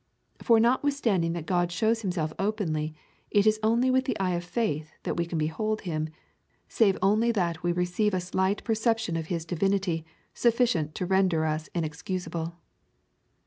[0.39, 2.95] For notwithstanding that God shows himself openly,
[3.29, 6.09] it is only with the eye of faith that we can behold him,
[6.67, 10.03] save only that we receive a slight perception of his divinity,
[10.33, 12.55] sufficient to render us inexcusable.